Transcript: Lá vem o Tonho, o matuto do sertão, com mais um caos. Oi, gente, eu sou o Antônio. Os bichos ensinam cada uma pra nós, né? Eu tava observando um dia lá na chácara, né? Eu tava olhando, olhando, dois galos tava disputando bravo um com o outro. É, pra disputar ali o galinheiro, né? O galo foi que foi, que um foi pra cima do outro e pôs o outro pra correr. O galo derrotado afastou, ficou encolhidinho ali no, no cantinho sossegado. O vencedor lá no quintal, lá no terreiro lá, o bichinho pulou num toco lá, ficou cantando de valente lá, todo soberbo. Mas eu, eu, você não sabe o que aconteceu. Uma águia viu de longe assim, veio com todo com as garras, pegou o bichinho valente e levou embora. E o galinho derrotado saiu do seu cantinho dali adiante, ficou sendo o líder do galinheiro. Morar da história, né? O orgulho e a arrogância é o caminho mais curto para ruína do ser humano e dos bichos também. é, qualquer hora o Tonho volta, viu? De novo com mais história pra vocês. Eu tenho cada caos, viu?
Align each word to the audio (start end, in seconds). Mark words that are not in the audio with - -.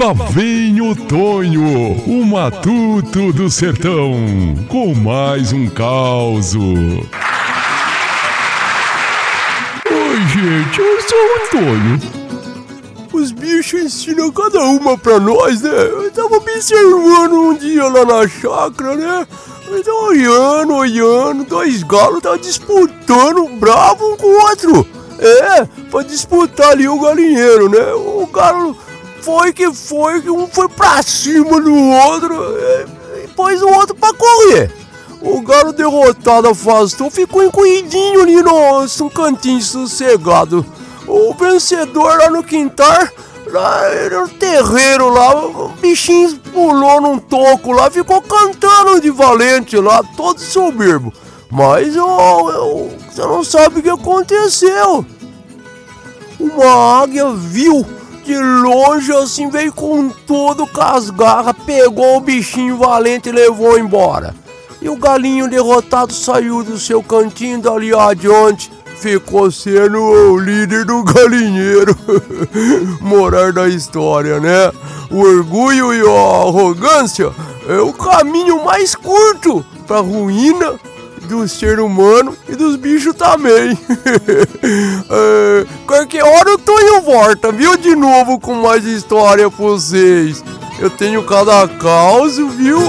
Lá 0.00 0.14
vem 0.30 0.80
o 0.80 0.96
Tonho, 0.96 1.62
o 2.06 2.24
matuto 2.24 3.34
do 3.34 3.50
sertão, 3.50 4.14
com 4.66 4.94
mais 4.94 5.52
um 5.52 5.68
caos. 5.68 6.54
Oi, 6.54 7.02
gente, 10.32 10.80
eu 10.80 11.02
sou 11.02 11.18
o 11.18 11.34
Antônio. 11.44 12.00
Os 13.12 13.30
bichos 13.30 13.82
ensinam 13.82 14.32
cada 14.32 14.62
uma 14.62 14.96
pra 14.96 15.20
nós, 15.20 15.60
né? 15.60 15.70
Eu 15.70 16.10
tava 16.12 16.34
observando 16.36 17.34
um 17.34 17.54
dia 17.58 17.86
lá 17.86 18.02
na 18.06 18.26
chácara, 18.26 18.96
né? 18.96 19.26
Eu 19.68 19.84
tava 19.84 19.98
olhando, 19.98 20.76
olhando, 20.76 21.44
dois 21.44 21.82
galos 21.82 22.22
tava 22.22 22.38
disputando 22.38 23.50
bravo 23.58 24.14
um 24.14 24.16
com 24.16 24.28
o 24.28 24.48
outro. 24.48 24.86
É, 25.18 25.66
pra 25.90 26.02
disputar 26.02 26.70
ali 26.70 26.88
o 26.88 26.98
galinheiro, 26.98 27.68
né? 27.68 27.92
O 27.92 28.26
galo 28.32 28.74
foi 29.22 29.52
que 29.52 29.72
foi, 29.72 30.20
que 30.22 30.30
um 30.30 30.46
foi 30.46 30.68
pra 30.68 31.02
cima 31.02 31.60
do 31.60 31.74
outro 31.74 32.34
e 33.24 33.28
pôs 33.28 33.62
o 33.62 33.68
outro 33.68 33.94
pra 33.94 34.12
correr. 34.14 34.72
O 35.20 35.42
galo 35.42 35.72
derrotado 35.72 36.48
afastou, 36.48 37.10
ficou 37.10 37.42
encolhidinho 37.42 38.22
ali 38.22 38.42
no, 38.42 38.86
no 38.86 39.10
cantinho 39.10 39.60
sossegado. 39.60 40.64
O 41.06 41.34
vencedor 41.34 42.18
lá 42.18 42.30
no 42.30 42.42
quintal, 42.42 43.08
lá 43.46 43.82
no 44.10 44.28
terreiro 44.28 45.10
lá, 45.10 45.44
o 45.44 45.68
bichinho 45.80 46.38
pulou 46.52 47.00
num 47.02 47.18
toco 47.18 47.72
lá, 47.72 47.90
ficou 47.90 48.22
cantando 48.22 49.00
de 49.00 49.10
valente 49.10 49.76
lá, 49.76 50.02
todo 50.16 50.40
soberbo. 50.40 51.12
Mas 51.50 51.96
eu, 51.96 52.06
eu, 52.06 52.98
você 53.10 53.22
não 53.22 53.44
sabe 53.44 53.80
o 53.80 53.82
que 53.82 53.90
aconteceu. 53.90 55.04
Uma 56.38 57.02
águia 57.02 57.28
viu 57.32 57.84
de 58.24 58.36
longe 58.36 59.12
assim, 59.12 59.48
veio 59.48 59.72
com 59.72 60.08
todo 60.08 60.66
com 60.66 60.80
as 60.80 61.10
garras, 61.10 61.54
pegou 61.64 62.16
o 62.16 62.20
bichinho 62.20 62.76
valente 62.76 63.28
e 63.28 63.32
levou 63.32 63.78
embora. 63.78 64.34
E 64.80 64.88
o 64.88 64.96
galinho 64.96 65.48
derrotado 65.48 66.12
saiu 66.12 66.62
do 66.62 66.78
seu 66.78 67.02
cantinho 67.02 67.60
dali 67.60 67.94
adiante, 67.94 68.70
ficou 68.96 69.50
sendo 69.50 69.98
o 69.98 70.38
líder 70.38 70.84
do 70.84 71.02
galinheiro. 71.02 71.96
Morar 73.00 73.52
da 73.52 73.68
história, 73.68 74.40
né? 74.40 74.70
O 75.10 75.18
orgulho 75.20 75.92
e 75.92 76.00
a 76.00 76.48
arrogância 76.48 77.30
é 77.68 77.78
o 77.80 77.92
caminho 77.92 78.64
mais 78.64 78.94
curto 78.94 79.64
para 79.86 80.00
ruína 80.00 80.78
do 81.30 81.48
ser 81.48 81.78
humano 81.78 82.36
e 82.48 82.56
dos 82.56 82.76
bichos 82.76 83.14
também. 83.14 83.78
é, 85.08 85.66
qualquer 85.86 86.24
hora 86.24 86.54
o 86.54 86.58
Tonho 86.58 87.02
volta, 87.02 87.52
viu? 87.52 87.76
De 87.76 87.94
novo 87.94 88.38
com 88.38 88.54
mais 88.54 88.84
história 88.84 89.48
pra 89.48 89.64
vocês. 89.64 90.42
Eu 90.80 90.90
tenho 90.90 91.22
cada 91.22 91.68
caos, 91.68 92.36
viu? 92.36 92.80